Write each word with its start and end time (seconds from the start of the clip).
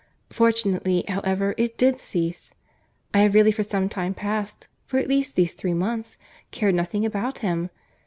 Fortunately, 0.31 1.03
however, 1.07 1.53
it 1.57 1.77
did 1.77 1.99
cease. 1.99 2.55
I 3.13 3.19
have 3.19 3.35
really 3.35 3.51
for 3.51 3.61
some 3.61 3.87
time 3.87 4.15
past, 4.15 4.67
for 4.87 4.97
at 4.97 5.07
least 5.07 5.35
these 5.35 5.53
three 5.53 5.75
months, 5.75 6.17
cared 6.49 6.73
nothing 6.73 7.05
about 7.05 7.37
him. 7.45 7.69